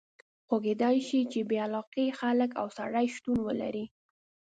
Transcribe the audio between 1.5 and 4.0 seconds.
علاقې خلک او سړي شتون ولري.